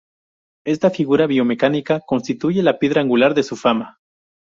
Esta 0.65 0.89
figura 0.89 1.27
biomecánica 1.27 1.99
constituye 1.99 2.63
la 2.63 2.79
piedra 2.79 3.01
angular 3.01 3.35
de 3.35 3.43
su 3.43 3.55
fama. 3.55 3.99